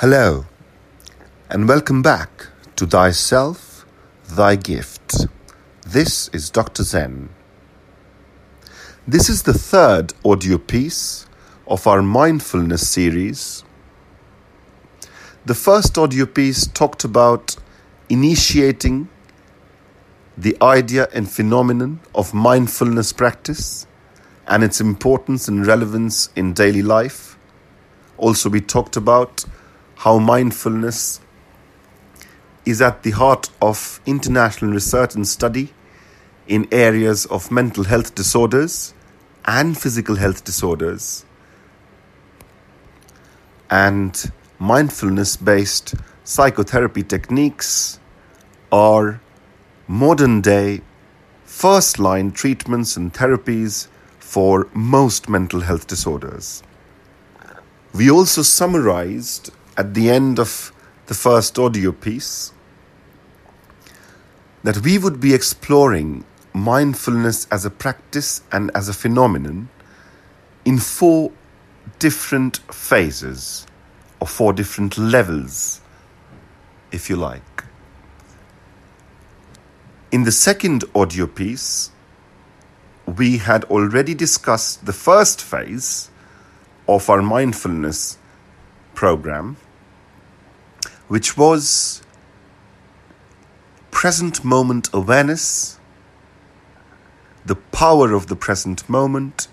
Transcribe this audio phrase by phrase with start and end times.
[0.00, 0.46] Hello,
[1.50, 3.84] and welcome back to Thyself,
[4.30, 5.26] Thy Gift.
[5.86, 6.84] This is Dr.
[6.84, 7.28] Zen.
[9.06, 11.26] This is the third audio piece
[11.66, 13.62] of our mindfulness series.
[15.44, 17.56] The first audio piece talked about
[18.08, 19.10] initiating
[20.34, 23.86] the idea and phenomenon of mindfulness practice
[24.46, 27.36] and its importance and relevance in daily life.
[28.16, 29.44] Also, we talked about
[30.00, 31.20] how mindfulness
[32.64, 35.74] is at the heart of international research and study
[36.46, 38.94] in areas of mental health disorders
[39.44, 41.26] and physical health disorders.
[43.68, 45.94] And mindfulness based
[46.24, 48.00] psychotherapy techniques
[48.72, 49.20] are
[49.86, 50.80] modern day
[51.44, 56.62] first line treatments and therapies for most mental health disorders.
[57.92, 60.72] We also summarized at the end of
[61.06, 62.52] the first audio piece
[64.62, 69.70] that we would be exploring mindfulness as a practice and as a phenomenon
[70.66, 71.32] in four
[71.98, 73.66] different phases
[74.20, 75.80] or four different levels,
[76.92, 77.64] if you like.
[80.12, 81.90] In the second audio piece,
[83.06, 86.10] we had already discussed the first phase
[86.86, 88.18] of our mindfulness
[88.94, 89.56] program,
[91.10, 92.02] which was
[93.90, 95.80] present moment awareness,
[97.44, 99.48] the power of the present moment,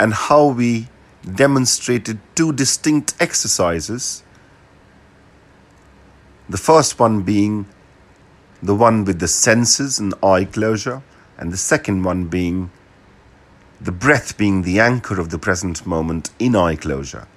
[0.00, 0.88] and how we
[1.34, 4.22] demonstrated two distinct exercises.
[6.48, 7.66] The first one being
[8.62, 11.02] the one with the senses and eye closure,
[11.36, 12.70] and the second one being
[13.78, 17.28] the breath being the anchor of the present moment in eye closure.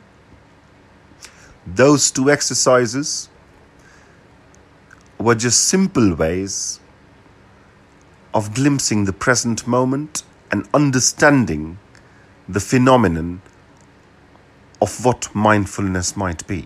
[1.65, 3.29] Those two exercises
[5.19, 6.79] were just simple ways
[8.33, 11.77] of glimpsing the present moment and understanding
[12.50, 13.41] the phenomenon
[14.81, 16.66] of what mindfulness might be.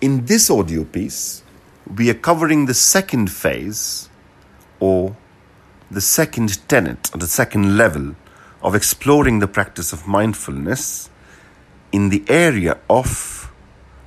[0.00, 1.42] In this audio piece,
[1.94, 4.08] we are covering the second phase
[4.80, 5.16] or
[5.90, 8.16] the second tenet or the second level
[8.62, 11.10] of exploring the practice of mindfulness
[11.92, 13.52] in the area of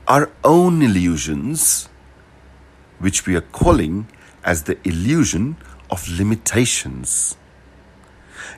[0.07, 1.89] our own illusions,
[2.99, 4.07] which we are calling
[4.43, 5.57] as the illusion
[5.89, 7.37] of limitations.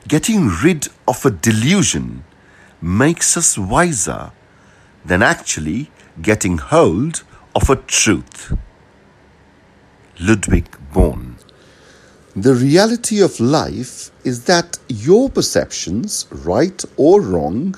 [0.07, 2.23] Getting rid of a delusion
[2.81, 4.31] makes us wiser
[5.05, 7.23] than actually getting hold
[7.55, 8.57] of a truth.
[10.19, 11.35] Ludwig Börne.
[12.35, 17.75] The reality of life is that your perceptions, right or wrong,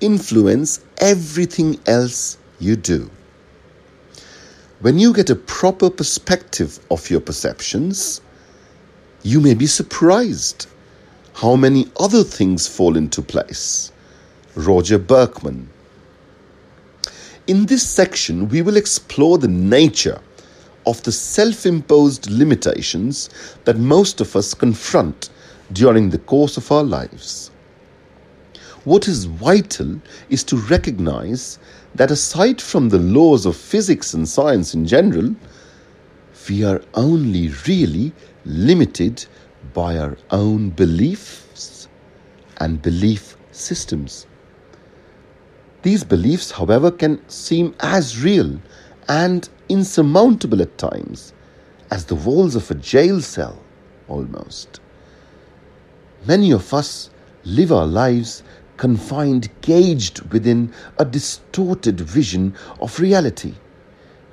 [0.00, 3.10] influence everything else you do.
[4.80, 8.20] When you get a proper perspective of your perceptions,
[9.22, 10.66] you may be surprised
[11.34, 13.92] how many other things fall into place.
[14.54, 15.68] Roger Birkman.
[17.46, 20.20] In this section, we will explore the nature
[20.86, 23.30] of the self imposed limitations
[23.64, 25.30] that most of us confront
[25.72, 27.50] during the course of our lives.
[28.88, 30.00] What is vital
[30.30, 31.58] is to recognize
[31.94, 35.36] that aside from the laws of physics and science in general,
[36.48, 38.14] we are only really
[38.46, 39.26] limited
[39.74, 41.86] by our own beliefs
[42.62, 44.26] and belief systems.
[45.82, 48.58] These beliefs, however, can seem as real
[49.06, 51.34] and insurmountable at times
[51.90, 53.60] as the walls of a jail cell,
[54.08, 54.80] almost.
[56.26, 57.10] Many of us
[57.44, 58.42] live our lives
[58.78, 63.54] confined, caged within a distorted vision of reality,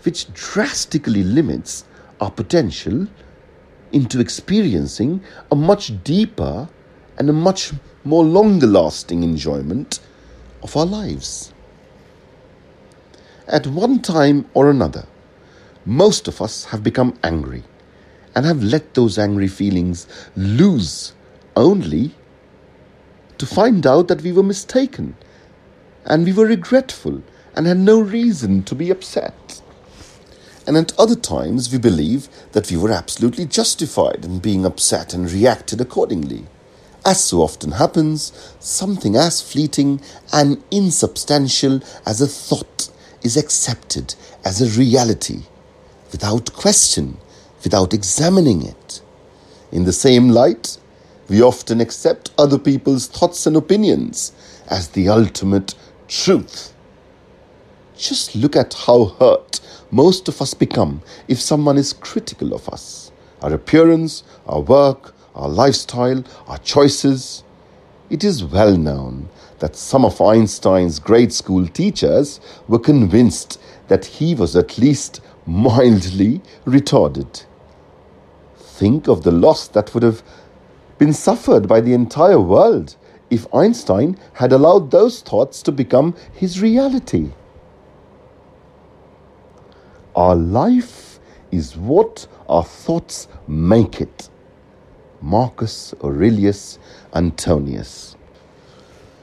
[0.03, 1.83] which drastically limits
[2.22, 3.07] our potential
[3.91, 6.69] into experiencing a much deeper
[7.17, 7.73] and a much
[8.03, 10.00] more longer lasting enjoyment
[10.63, 11.51] of our lives.
[13.48, 15.06] At one time or another,
[15.86, 17.63] most of us have become angry
[18.36, 21.13] and have let those angry feelings loose
[21.56, 22.13] only
[23.38, 25.16] to find out that we were mistaken
[26.06, 27.22] and we were regretful
[27.56, 29.62] and had no reason to be upset.
[30.68, 35.32] And at other times, we believe that we were absolutely justified in being upset and
[35.32, 36.46] reacted accordingly.
[37.06, 40.02] As so often happens, something as fleeting
[40.34, 42.90] and insubstantial as a thought
[43.22, 45.44] is accepted as a reality
[46.12, 47.18] without question,
[47.64, 49.02] without examining it.
[49.72, 50.78] In the same light,
[51.27, 54.31] we often accept other people's thoughts and opinions
[54.69, 55.74] as the ultimate
[56.07, 56.74] truth.
[57.98, 59.60] Just look at how hurt
[59.92, 63.12] most of us become if someone is critical of us,
[63.42, 67.44] our appearance, our work, our lifestyle, our choices.
[68.10, 69.30] It is well known
[69.60, 76.42] that some of Einstein's grade school teachers were convinced that he was at least mildly
[76.66, 77.45] retarded.
[78.57, 80.24] Think of the loss that would have
[80.97, 82.95] been suffered by the entire world
[83.30, 87.31] if Einstein had allowed those thoughts to become his reality.
[90.15, 91.19] Our life
[91.51, 94.30] is what our thoughts make it.
[95.21, 96.77] Marcus Aurelius
[97.13, 98.15] Antonius.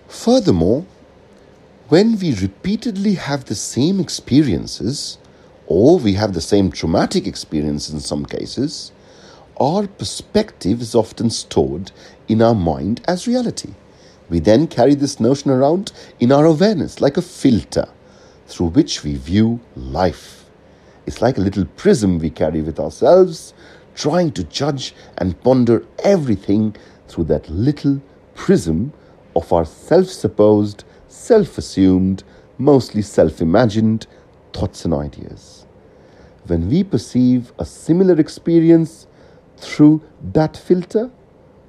[0.09, 0.85] Furthermore,
[1.89, 5.19] when we repeatedly have the same experiences,
[5.67, 8.93] or we have the same traumatic experience in some cases,
[9.63, 11.93] our perspective is often stored
[12.27, 13.73] in our mind as reality.
[14.29, 17.87] We then carry this notion around in our awareness like a filter
[18.49, 20.47] through which we view life.
[21.07, 23.55] It's like a little prism we carry with ourselves,
[23.95, 26.75] trying to judge and ponder everything
[27.07, 28.03] through that little
[28.35, 28.93] prism
[29.37, 32.25] of our self supposed, self assumed,
[32.59, 34.09] mostly self imagined
[34.53, 35.67] thoughts and ideas.
[36.49, 39.07] When we perceive a similar experience
[39.63, 41.11] through that filter,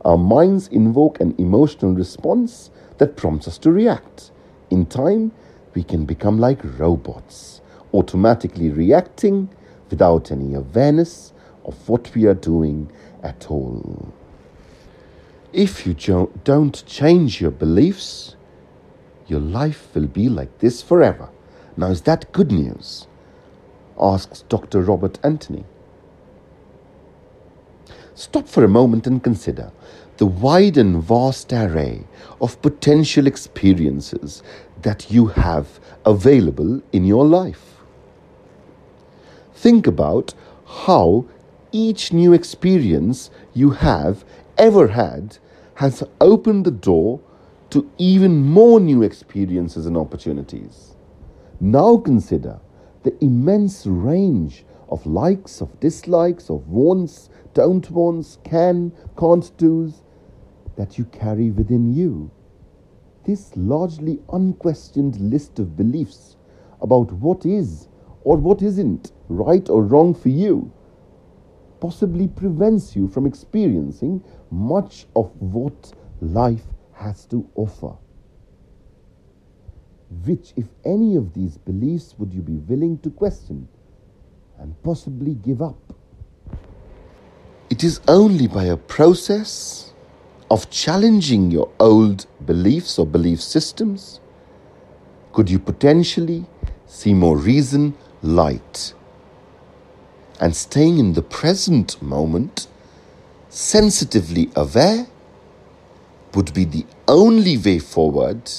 [0.04, 4.32] our minds invoke an emotional response that prompts us to react.
[4.70, 5.32] In time,
[5.74, 7.62] we can become like robots,
[7.94, 9.50] automatically reacting
[9.90, 11.34] without any awareness
[11.66, 12.92] of what we are doing
[13.22, 14.14] at all.
[15.54, 15.94] If you
[16.44, 18.36] don't change your beliefs,
[19.28, 21.30] your life will be like this forever.
[21.78, 23.08] Now, is that good news?
[24.00, 24.82] asks Dr.
[24.82, 25.64] Robert Anthony.
[28.16, 29.72] Stop for a moment and consider
[30.18, 32.04] the wide and vast array
[32.40, 34.44] of potential experiences
[34.84, 37.78] that you have available in your life.
[39.56, 40.34] Think about
[40.66, 41.26] how
[41.72, 44.24] each new experience you have
[44.58, 45.38] ever had
[45.76, 47.20] has opened the door
[47.72, 50.96] to even more new experiences and opportunities.
[51.60, 52.60] Now consider
[53.02, 60.04] the immense range of likes, of dislikes, of wants, don't wants, can, can't do's
[60.76, 62.30] that you carry within you.
[63.26, 66.38] This largely unquestioned list of beliefs
[66.80, 67.88] about what is
[68.24, 70.72] or what isn't right or wrong for you
[71.80, 75.92] possibly prevents you from experiencing much of what
[76.22, 77.96] life has to offer.
[80.24, 83.68] Which, if any of these beliefs, would you be willing to question
[84.64, 85.94] and possibly give up?
[87.70, 89.94] It is only by a process
[90.50, 94.22] of challenging your old beliefs or belief systems
[95.34, 96.46] could you potentially
[96.86, 98.94] see more reason, light,
[100.40, 102.68] and staying in the present moment,
[103.50, 105.08] sensitively aware,
[106.36, 108.52] would be the only way forward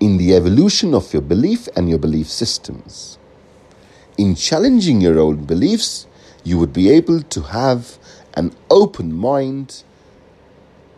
[0.00, 3.15] in the evolution of your belief and your belief systems.
[4.16, 6.06] In challenging your own beliefs,
[6.42, 7.98] you would be able to have
[8.34, 9.82] an open mind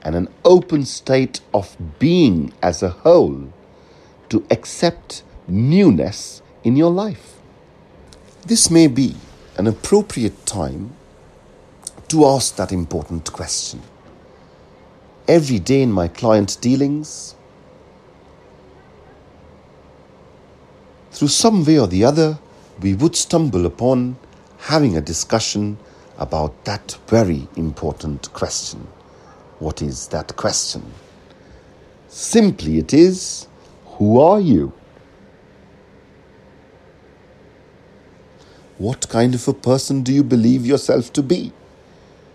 [0.02, 3.52] and an open state of being as a whole
[4.28, 7.34] to accept newness in your life.
[8.46, 9.16] This may be
[9.56, 10.92] an appropriate time
[12.08, 13.82] to ask that important question.
[15.26, 17.34] Every day in my client dealings,
[21.10, 22.38] through some way or the other,
[22.80, 24.16] we would stumble upon
[24.58, 25.78] having a discussion
[26.18, 28.86] about that very important question.
[29.58, 30.82] What is that question?
[32.08, 33.46] Simply, it is
[33.96, 34.72] Who are you?
[38.78, 41.52] What kind of a person do you believe yourself to be?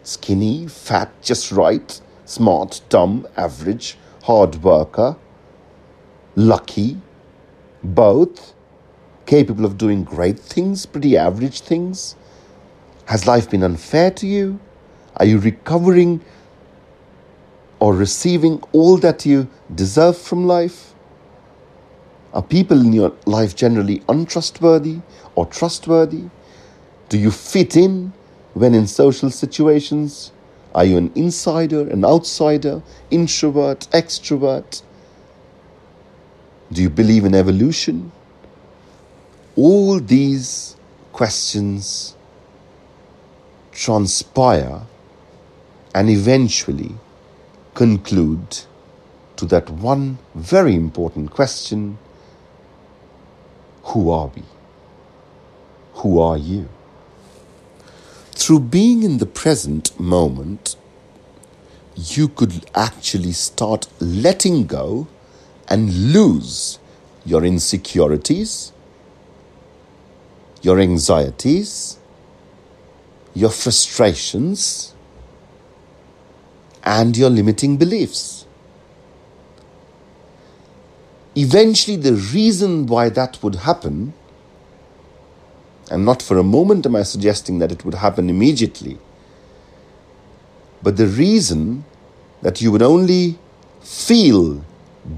[0.03, 5.15] Skinny, fat, just right, smart, dumb, average, hard worker,
[6.35, 6.99] lucky,
[7.81, 8.53] both,
[9.25, 12.15] capable of doing great things, pretty average things?
[13.05, 14.59] Has life been unfair to you?
[15.17, 16.21] Are you recovering
[17.79, 20.93] or receiving all that you deserve from life?
[22.33, 25.01] Are people in your life generally untrustworthy
[25.35, 26.29] or trustworthy?
[27.09, 28.13] Do you fit in
[28.53, 30.31] when in social situations?
[30.73, 34.81] Are you an insider, an outsider, introvert, extrovert?
[36.71, 38.11] Do you believe in evolution?
[39.55, 40.75] All these
[41.11, 42.15] questions
[43.71, 44.81] transpire
[45.93, 46.95] and eventually
[47.75, 48.61] conclude
[49.35, 51.97] to that one very important question
[53.83, 54.43] Who are we?
[55.95, 56.69] Who are you?
[58.31, 60.75] Through being in the present moment,
[61.95, 65.07] you could actually start letting go
[65.67, 66.79] and lose
[67.25, 68.71] your insecurities,
[70.63, 71.99] your anxieties,
[73.35, 74.93] your frustrations,
[76.83, 78.45] and your limiting beliefs.
[81.35, 84.13] Eventually, the reason why that would happen,
[85.91, 88.97] and not for a moment am I suggesting that it would happen immediately,
[90.81, 91.83] but the reason
[92.41, 93.37] that you would only
[93.81, 94.63] feel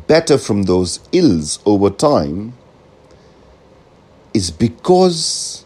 [0.08, 2.54] better from those ills over time
[4.36, 5.63] is because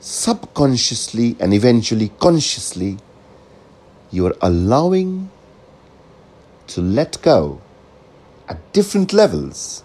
[0.00, 2.98] subconsciously and eventually consciously
[4.10, 5.30] you are allowing
[6.66, 7.58] to let go
[8.50, 9.82] at different levels.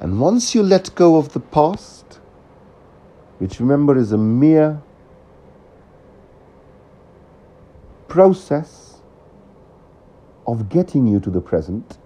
[0.00, 2.18] And once you let go of the past,
[3.38, 4.82] which remember is a mere
[8.08, 9.00] process
[10.48, 11.96] of getting you to the present,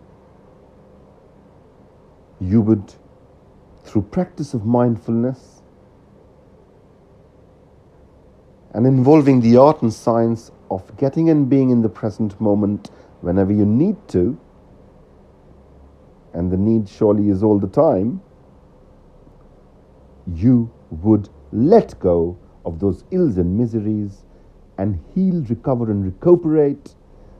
[2.40, 2.95] you would,
[3.85, 5.62] through practice of mindfulness
[8.75, 12.90] and involving the art and science of getting and being in the present moment
[13.23, 14.38] whenever you need to,
[16.35, 18.21] and the need surely is all the time,
[20.35, 24.25] you would let go of those ills and miseries
[24.76, 26.95] and heal, recover, and recuperate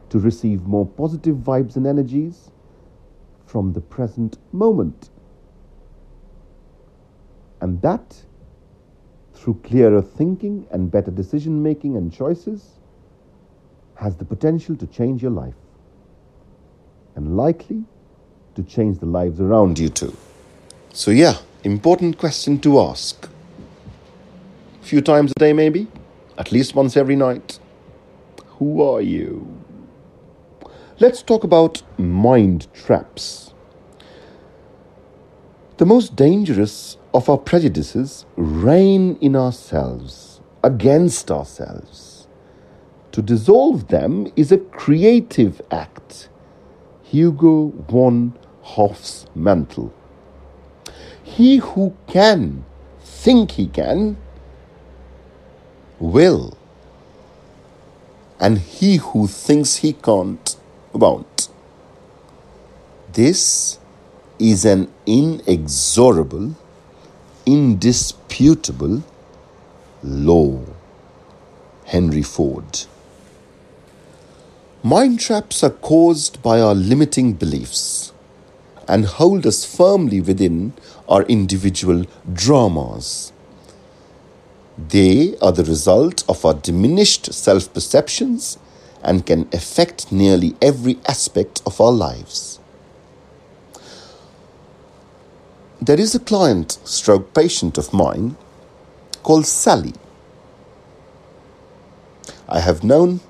[0.09, 2.51] to receive more positive vibes and energies
[3.49, 5.09] from the present moment.
[7.61, 8.23] And that,
[9.33, 12.79] through clearer thinking and better decision making and choices,
[13.95, 15.55] has the potential to change your life
[17.17, 17.83] and likely
[18.55, 20.15] to change the lives around you too.
[20.93, 23.29] So, yeah, important question to ask.
[24.83, 25.89] A few times a day, maybe,
[26.37, 27.59] at least once every night.
[28.59, 29.58] Who are you?
[31.01, 33.55] Let's talk about mind traps.
[35.77, 42.27] The most dangerous of our prejudices reign in ourselves, against ourselves.
[43.13, 46.31] To dissolve them is a creative act.
[47.05, 49.93] Hugo von Hofmannsthal.
[51.23, 52.65] He who can
[53.01, 54.17] think he can
[56.01, 56.59] will,
[58.41, 60.57] and he who thinks he can't
[60.99, 61.49] about.
[63.13, 63.79] This
[64.39, 66.55] is an inexorable,
[67.47, 69.03] indisputable
[70.03, 70.61] law.
[71.85, 72.73] Henry Ford.
[74.83, 78.13] Mind traps are caused by our limiting beliefs
[78.87, 80.73] and hold us firmly within
[81.09, 82.05] our individual
[82.43, 83.33] dramas.
[84.95, 88.59] They are the result of our diminished self perceptions
[89.03, 92.59] and can affect nearly every aspect of our lives.
[95.81, 98.37] There is a client stroke patient of mine
[99.23, 99.95] called Sally.
[102.49, 103.21] I have known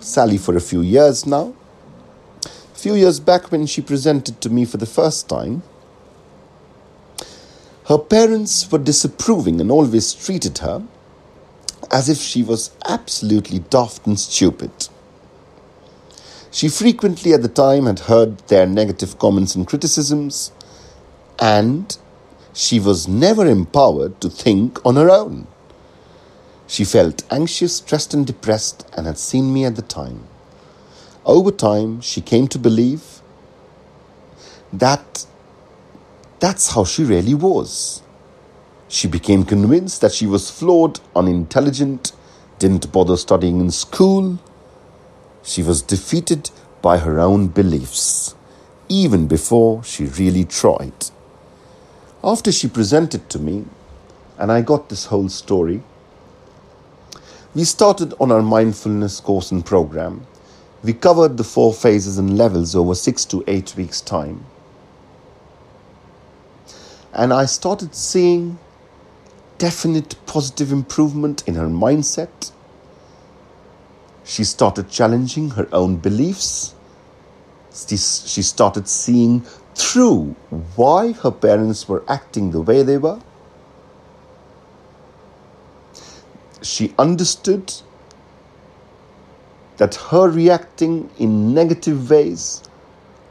[0.00, 1.54] Sally for a few years now.
[2.44, 5.62] A few years back, when she presented to me for the first time,
[7.86, 10.82] her parents were disapproving and always treated her
[11.90, 14.88] as if she was absolutely daft and stupid.
[16.50, 20.52] She frequently at the time had heard their negative comments and criticisms,
[21.38, 21.96] and
[22.52, 25.46] she was never empowered to think on her own.
[26.66, 30.26] She felt anxious, stressed, and depressed, and had seen me at the time.
[31.24, 33.20] Over time, she came to believe
[34.72, 35.26] that
[36.40, 38.02] that's how she really was.
[38.88, 42.12] She became convinced that she was flawed, unintelligent,
[42.58, 44.38] didn't bother studying in school,
[45.46, 46.50] she was defeated
[46.82, 48.34] by her own beliefs,
[48.88, 51.10] even before she really tried.
[52.22, 53.64] After she presented to me,
[54.38, 55.82] and I got this whole story,
[57.54, 60.26] we started on our mindfulness course and program.
[60.82, 64.44] We covered the four phases and levels over six to eight weeks' time.
[67.12, 68.58] And I started seeing
[69.58, 72.50] definite positive improvement in her mindset
[74.26, 76.74] she started challenging her own beliefs.
[77.72, 79.42] She started seeing
[79.76, 80.34] through
[80.74, 83.20] why her parents were acting the way they were.
[86.60, 87.72] She understood
[89.76, 92.62] that her reacting in negative ways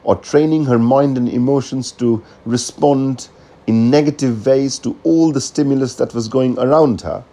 [0.05, 3.27] or training her mind and emotions to respond
[3.67, 7.25] in negative ways to all the stimulus that was going around her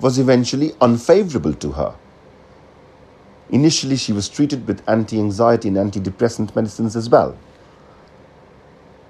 [0.00, 1.94] was eventually unfavorable to her.
[3.50, 7.36] Initially, she was treated with anti anxiety and antidepressant medicines as well.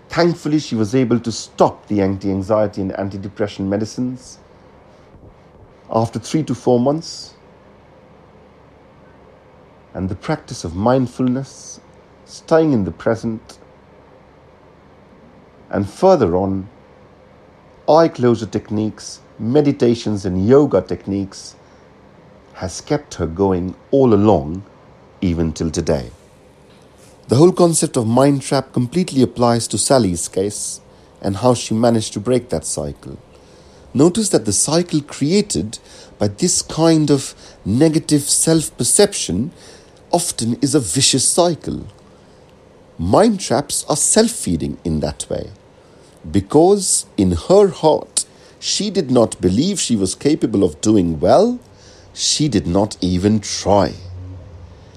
[0.09, 4.39] Thankfully, she was able to stop the anti anxiety and antidepressant medicines
[5.91, 7.35] after three to four months.
[9.95, 11.81] And the practice of mindfulness,
[12.27, 13.59] staying in the present,
[15.71, 16.69] and further on,
[17.89, 21.57] eye closure techniques, meditations, and yoga techniques
[22.57, 24.65] has kept her going all along,
[25.21, 26.11] even till today.
[27.29, 30.81] The whole concept of mind trap completely applies to Sally's case
[31.21, 33.19] and how she managed to break that cycle.
[33.93, 35.79] Notice that the cycle created
[36.19, 37.35] by this kind of
[37.65, 39.51] negative self perception
[40.11, 41.87] often is a vicious cycle.
[42.99, 45.51] Mind traps are self feeding in that way
[46.31, 48.25] because in her heart
[48.59, 51.61] she did not believe she was capable of doing well,
[52.17, 53.93] she did not even try.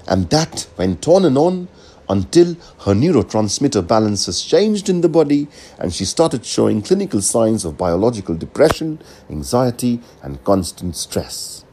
[0.08, 1.68] And that went on and on
[2.08, 5.48] until her neurotransmitter balances changed in the body
[5.78, 9.00] and she started showing clinical signs of biological depression,
[9.30, 11.66] anxiety, and constant stress.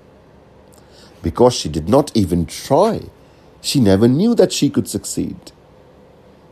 [1.23, 3.03] Because she did not even try,
[3.61, 5.53] she never knew that she could succeed.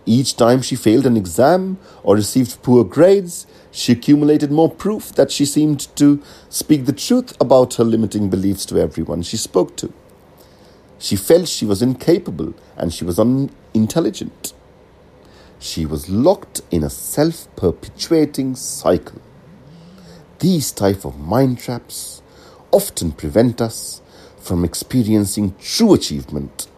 [0.07, 5.31] Each time she failed an exam or received poor grades, she accumulated more proof that
[5.31, 9.93] she seemed to speak the truth about her limiting beliefs to everyone she spoke to.
[10.99, 14.53] She felt she was incapable and she was unintelligent.
[15.59, 19.21] She was locked in a self perpetuating cycle.
[20.39, 22.21] These type of mind traps
[22.71, 24.03] often prevent us
[24.37, 26.69] from experiencing true achievement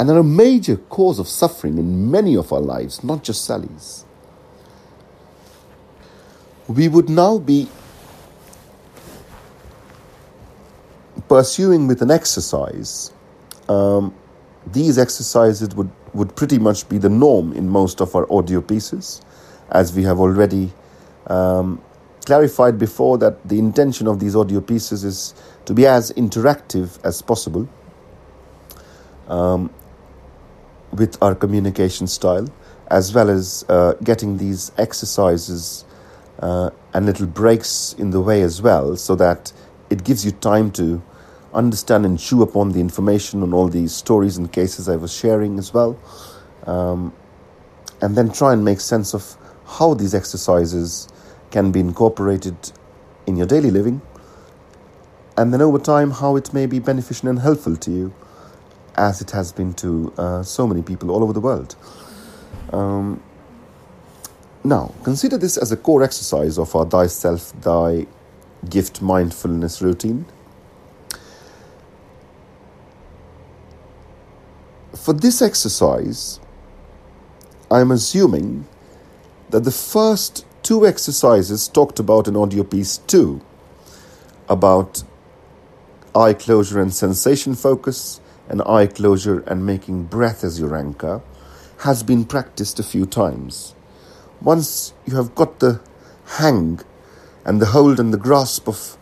[0.00, 4.06] and are a major cause of suffering in many of our lives, not just Sally's.
[6.68, 7.68] We would now be
[11.28, 13.12] pursuing with an exercise.
[13.68, 14.14] Um,
[14.72, 19.20] these exercises would, would pretty much be the norm in most of our audio pieces,
[19.70, 20.72] as we have already
[21.26, 21.78] um,
[22.24, 25.34] clarified before that the intention of these audio pieces is
[25.66, 27.68] to be as interactive as possible.
[29.28, 29.70] Um,
[30.92, 32.48] with our communication style,
[32.90, 35.84] as well as uh, getting these exercises
[36.40, 39.52] uh, and little breaks in the way as well, so that
[39.90, 41.02] it gives you time to
[41.52, 45.58] understand and chew upon the information on all these stories and cases I was sharing
[45.58, 45.98] as well,
[46.66, 47.12] um,
[48.00, 51.08] and then try and make sense of how these exercises
[51.50, 52.56] can be incorporated
[53.26, 54.00] in your daily living,
[55.36, 58.14] and then over time, how it may be beneficial and helpful to you
[59.00, 61.74] as it has been to uh, so many people all over the world.
[62.70, 63.22] Um,
[64.62, 68.06] now, consider this as a core exercise of our thyself, Thy
[68.68, 70.26] Gift mindfulness routine.
[74.94, 76.38] For this exercise,
[77.70, 78.66] I'm assuming
[79.48, 83.40] that the first two exercises talked about in audio piece two
[84.46, 85.02] about
[86.14, 91.22] eye closure and sensation focus and eye closure and making breath as your anchor
[91.78, 93.74] has been practiced a few times.
[94.42, 95.80] Once you have got the
[96.38, 96.80] hang
[97.44, 98.98] and the hold and the grasp of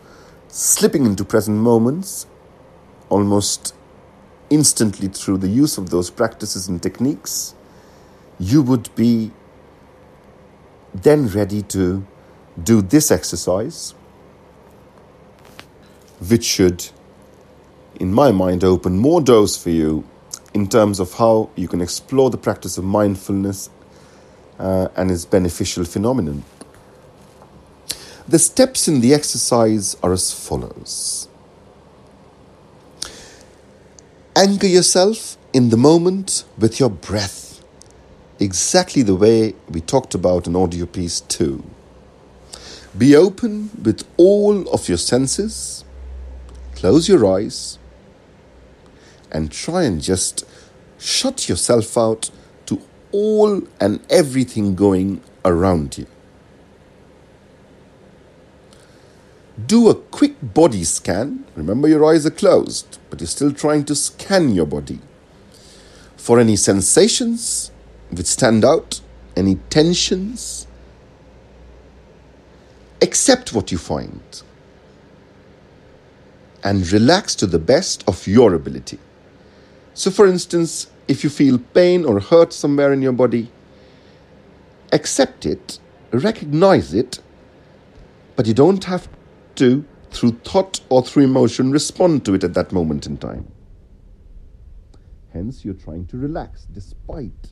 [0.47, 2.27] slipping into present moments,
[3.09, 3.73] almost
[4.51, 7.55] instantly through the use of those practices and techniques,
[8.39, 9.31] you would be
[10.93, 12.05] then ready to
[12.61, 13.93] do this exercise,
[16.27, 16.89] which should
[17.95, 20.03] in my mind, open more doors for you
[20.53, 23.69] in terms of how you can explore the practice of mindfulness
[24.57, 26.43] uh, and its beneficial phenomenon.
[28.27, 31.27] The steps in the exercise are as follows
[34.35, 37.63] Anchor yourself in the moment with your breath,
[38.39, 41.63] exactly the way we talked about in audio piece 2.
[42.97, 45.83] Be open with all of your senses,
[46.79, 47.77] close your eyes,
[49.33, 50.45] and try and just
[50.97, 52.31] shut yourself out
[52.67, 56.07] to all and everything going around you.
[59.67, 61.43] Do a quick body scan.
[61.53, 64.99] Remember, your eyes are closed, but you're still trying to scan your body
[66.15, 67.71] for any sensations
[68.09, 69.01] which stand out,
[69.35, 70.65] any tensions.
[73.01, 74.21] Accept what you find
[76.63, 78.99] and relax to the best of your ability.
[79.93, 83.51] So, for instance, if you feel pain or hurt somewhere in your body,
[84.91, 85.79] accept it,
[86.11, 87.19] recognize it,
[88.35, 89.09] but you don't have
[89.55, 93.51] to, through thought or through emotion, respond to it at that moment in time.
[95.33, 97.51] Hence, you're trying to relax despite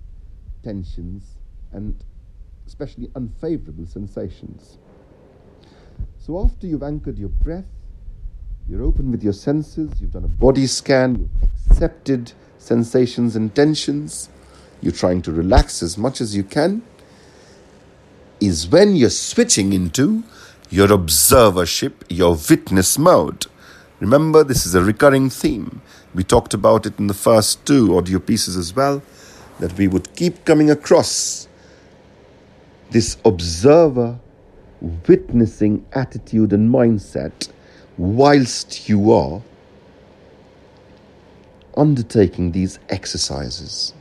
[0.64, 1.38] tensions
[1.72, 2.04] and
[2.66, 4.78] especially unfavorable sensations.
[6.18, 7.66] So, after you've anchored your breath,
[8.70, 14.30] you're open with your senses, you've done a body scan, you've accepted sensations and tensions,
[14.82, 16.82] you're trying to relax as much as you can,
[18.42, 20.24] is when you're switching into
[20.70, 23.46] your observership, your witness mode.
[24.02, 25.82] Remember, this is a recurring theme.
[26.14, 29.02] We talked about it in the first two audio pieces as well,
[29.60, 31.48] that we would keep coming across
[32.92, 34.20] this observer
[35.08, 37.50] witnessing attitude and mindset
[37.98, 39.42] whilst you are
[41.76, 43.94] undertaking these exercises.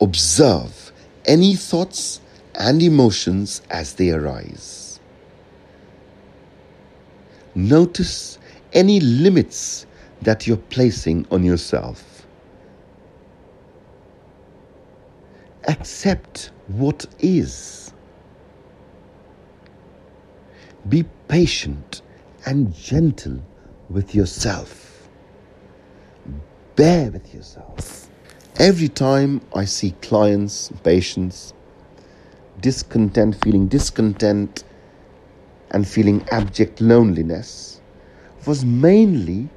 [0.00, 0.92] Observe
[1.26, 2.20] any thoughts
[2.54, 5.00] and emotions as they arise.
[7.54, 8.38] Notice
[8.72, 9.86] any limits
[10.22, 12.26] that you're placing on yourself.
[15.66, 17.92] Accept what is.
[20.88, 22.02] Be patient
[22.46, 23.40] and gentle
[23.88, 25.08] with yourself.
[26.76, 28.08] Bear with yourself.
[28.56, 31.54] Every time I see clients, patients,
[32.60, 34.64] discontent, feeling discontent,
[35.70, 37.80] and feeling abject loneliness,
[38.46, 39.48] was mainly,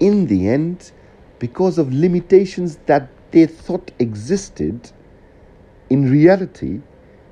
[0.00, 0.92] in the end,
[1.38, 4.90] because of limitations that they thought existed
[5.90, 6.80] in reality,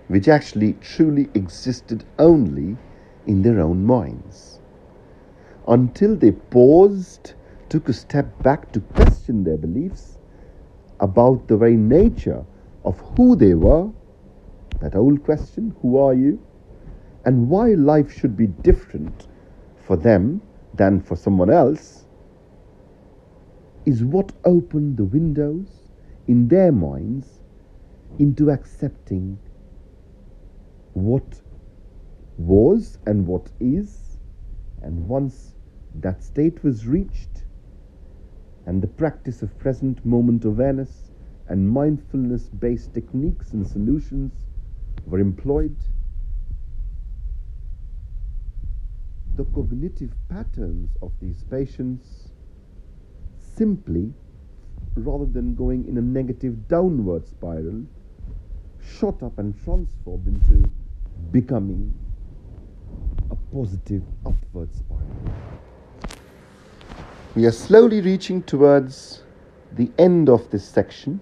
[0.09, 2.77] which actually truly existed only
[3.27, 4.54] in their own minds.
[5.66, 7.35] Until they paused,
[7.70, 10.18] took a step back to question their beliefs
[11.00, 12.44] about the very nature
[12.85, 13.90] of who they were,
[14.81, 16.44] that old question, who are you?
[17.24, 19.27] And why life should be different
[19.77, 20.42] for them
[20.74, 22.05] than for someone else,
[23.87, 25.68] is what opened the windows
[26.27, 27.40] in their minds
[28.18, 29.38] into accepting
[30.92, 31.40] what
[32.37, 34.18] was and what is.
[34.83, 35.54] And once
[35.95, 37.45] that state was reached,
[38.67, 41.11] and the practice of present moment awareness
[41.49, 44.33] and mindfulness based techniques and solutions
[45.07, 45.77] were employed,
[49.37, 52.31] the cognitive patterns of these patients
[53.39, 54.13] simply,
[54.97, 57.85] rather than going in a negative downward spiral,
[58.81, 60.69] shot up and transformed into
[61.31, 61.93] becoming
[63.31, 65.63] a positive upward spiral.
[67.35, 69.25] We are slowly reaching towards
[69.73, 71.20] the end of this section,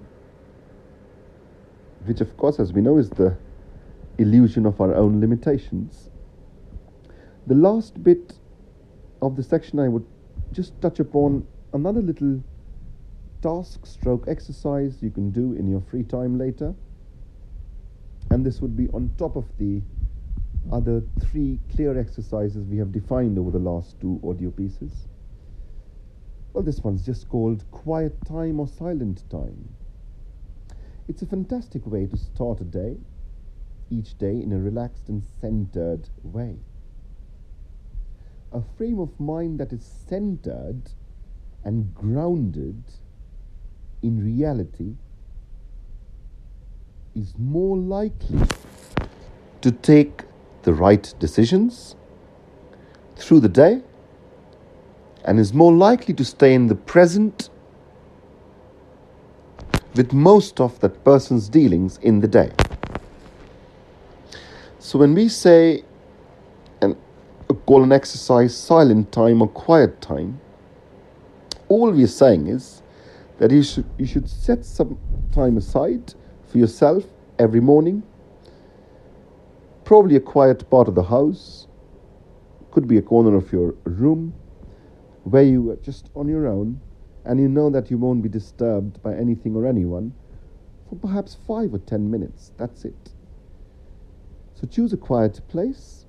[2.04, 3.34] which, of course, as we know, is the
[4.18, 6.10] illusion of our own limitations.
[7.46, 8.34] The last bit
[9.22, 10.04] of the section, I would
[10.52, 12.42] just touch upon another little
[13.40, 16.74] task stroke exercise you can do in your free time later.
[18.30, 19.80] And this would be on top of the
[20.70, 24.92] other three clear exercises we have defined over the last two audio pieces.
[26.52, 29.70] Well, this one's just called quiet time or silent time.
[31.08, 32.98] It's a fantastic way to start a day,
[33.90, 36.56] each day in a relaxed and centered way.
[38.52, 40.90] A frame of mind that is centered
[41.64, 42.82] and grounded
[44.02, 44.96] in reality
[47.14, 48.40] is more likely
[49.62, 50.22] to take
[50.64, 51.96] the right decisions
[53.16, 53.82] through the day
[55.24, 57.48] and is more likely to stay in the present
[59.94, 62.50] with most of that person's dealings in the day.
[64.78, 65.84] So when we say
[66.80, 66.96] and
[67.66, 70.40] call an exercise silent time or quiet time,
[71.68, 72.82] all we're saying is
[73.38, 74.98] that you should you should set some
[75.32, 76.14] time aside
[76.48, 77.04] for yourself
[77.38, 78.02] every morning.
[79.84, 81.66] Probably a quiet part of the house,
[82.70, 84.34] could be a corner of your room,
[85.24, 86.80] where you are just on your own
[87.24, 90.12] and you know that you won't be disturbed by anything or anyone
[90.88, 92.52] for perhaps five or ten minutes.
[92.56, 93.12] That's it.
[94.54, 96.06] So choose a quiet place.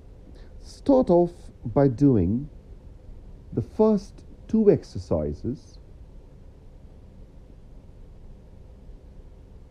[0.60, 1.32] Start off
[1.64, 2.48] by doing
[3.52, 5.78] the first two exercises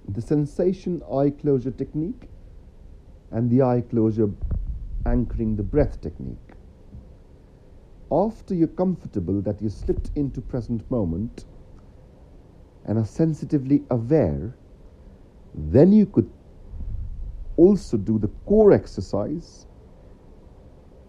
[0.07, 2.27] the sensation eye closure technique
[3.31, 4.29] and the eye closure
[5.05, 6.52] anchoring the breath technique.
[8.13, 11.45] After you're comfortable that you slipped into present moment,
[12.85, 14.55] and are sensitively aware,
[15.55, 16.29] then you could
[17.57, 19.65] also do the core exercise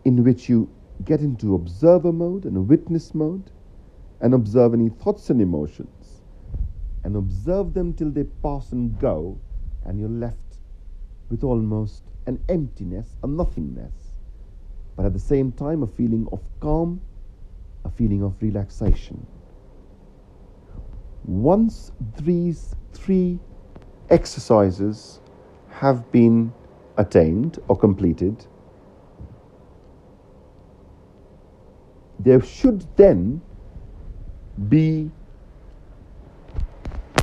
[0.07, 0.71] in which you
[1.05, 3.51] get into observer mode and witness mode
[4.21, 6.23] and observe any thoughts and emotions
[7.03, 9.39] and observe them till they pass and go
[9.85, 10.59] and you're left
[11.29, 14.04] with almost an emptiness, a nothingness,
[14.97, 17.01] but at the same time a feeling of calm,
[17.85, 19.27] a feeling of relaxation.
[21.25, 23.39] Once these three
[24.11, 25.21] exercises
[25.69, 26.53] have been
[26.97, 28.47] attained or completed,
[32.19, 33.41] there should then
[34.69, 35.11] be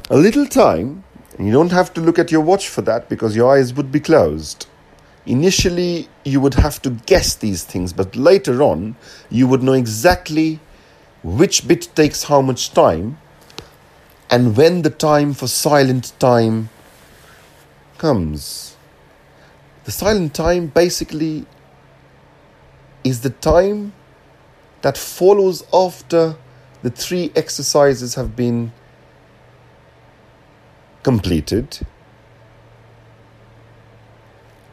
[0.10, 1.04] a little time,
[1.38, 3.92] and you don't have to look at your watch for that because your eyes would
[3.92, 4.68] be closed.
[5.26, 8.96] Initially, you would have to guess these things, but later on,
[9.30, 10.60] you would know exactly
[11.24, 13.20] which bit takes how much time
[14.32, 16.70] and when the time for silent time
[17.98, 18.76] comes.
[19.84, 21.46] The silent time basically
[23.04, 23.94] is the time
[24.82, 26.38] that follows after
[26.82, 28.72] the three exercises have been
[31.04, 31.86] completed.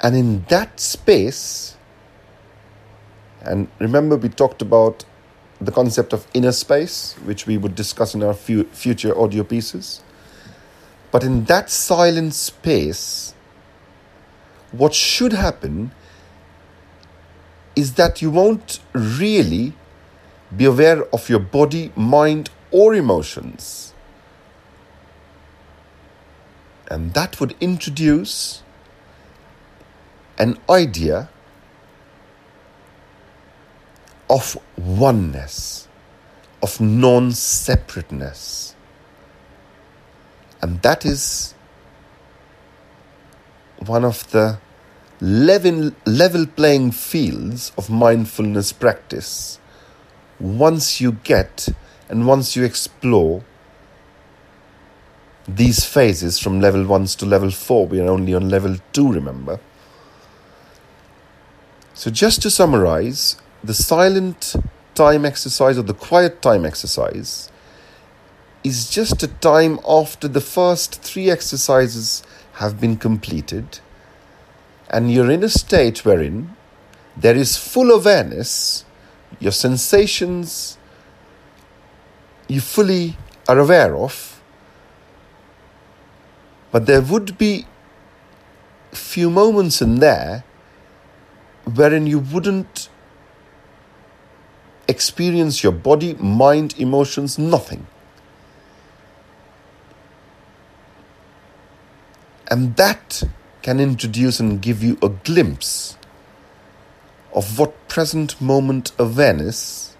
[0.01, 1.77] And in that space,
[3.43, 5.05] and remember, we talked about
[5.61, 10.03] the concept of inner space, which we would discuss in our future audio pieces.
[11.11, 13.35] But in that silent space,
[14.71, 15.93] what should happen
[17.75, 19.73] is that you won't really
[20.57, 23.95] be aware of your body, mind, or emotions.
[26.91, 28.63] And that would introduce
[30.39, 31.29] an idea
[34.31, 35.89] of oneness,
[36.63, 38.75] of non separateness.
[40.63, 41.55] And that is
[43.87, 44.59] one of the
[45.21, 49.59] level, level playing fields of mindfulness practice.
[50.41, 51.69] Once you get
[52.09, 53.45] and once you explore
[55.47, 59.59] these phases from level 1 to level 4, we are only on level 2, remember.
[61.99, 64.55] So, just to summarize, the silent
[64.95, 67.51] time exercise or the quiet time exercise
[68.63, 72.23] is just a time after the first three exercises
[72.63, 73.81] have been completed
[74.89, 76.55] and you're in a state wherein
[77.17, 78.85] there is full awareness,
[79.41, 80.79] your sensations
[82.47, 83.17] you fully
[83.49, 84.41] are aware of,
[86.71, 87.67] but there would be
[88.93, 90.45] few moments in there
[91.75, 92.89] wherein you wouldn't
[94.87, 97.87] experience your body, mind, emotions, nothing.
[102.51, 103.23] And that
[103.63, 105.99] can introduce and give you a glimpse
[107.35, 109.97] of what present moment awareness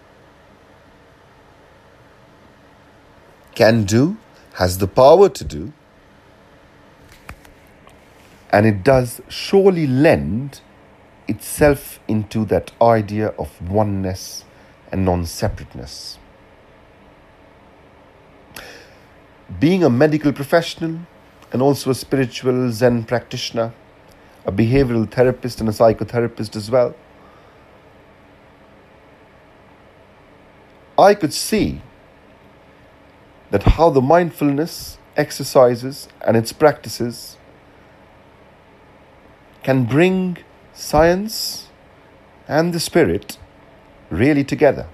[3.55, 4.17] can do,
[4.55, 5.73] has the power to do,
[8.51, 10.61] and it does surely lend
[11.29, 14.45] itself into that idea of oneness
[14.91, 16.19] and non separateness.
[19.61, 20.99] Being a medical professional
[21.53, 23.73] and also a spiritual Zen practitioner,
[24.45, 26.95] a behavioral therapist, and a psychotherapist as well,
[30.99, 31.81] I could see
[33.51, 37.37] that how the mindfulness exercises and its practices
[39.63, 40.39] can bring
[40.79, 41.67] science
[42.47, 43.37] and the spirit
[44.11, 44.87] really together.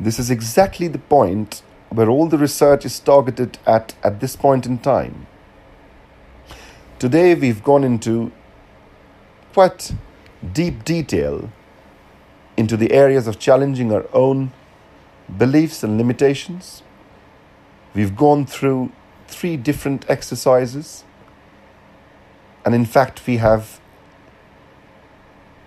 [0.00, 4.64] This is exactly the point where all the research is targeted at at this point
[4.64, 5.26] in time.
[6.98, 8.32] Today, we've gone into
[9.52, 9.92] quite
[10.54, 11.52] deep detail
[12.56, 14.52] into the areas of challenging our own
[15.36, 16.82] beliefs and limitations.
[17.94, 18.90] We've gone through
[19.28, 21.04] three different exercises,
[22.64, 23.81] and in fact, we have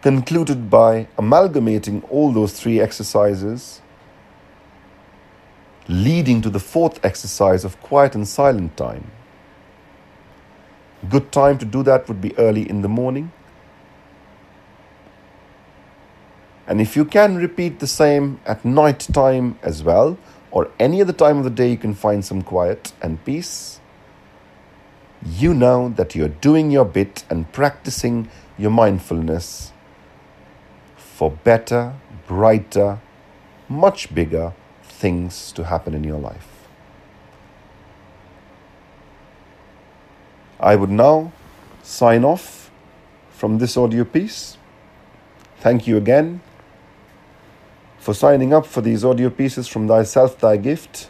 [0.06, 3.82] concluded by amalgamating all those three exercises,
[5.88, 9.10] leading to the fourth exercise of quiet and silent time.
[11.10, 13.32] Good time to do that would be early in the morning.
[16.68, 20.20] And if you can repeat the same at night time as well,
[20.52, 23.80] or any other time of the day you can find some quiet and peace,
[25.26, 29.72] you know that you're doing your bit and practicing your mindfulness
[31.16, 31.96] for better,
[32.28, 33.00] brighter,
[33.70, 34.52] much bigger
[34.84, 36.68] things to happen in your life.
[40.60, 41.32] I would now
[41.84, 42.70] sign off
[43.30, 44.58] from this audio piece.
[45.60, 46.42] Thank you again
[47.98, 51.10] for signing up for these audio pieces from Thyself Thy Gift.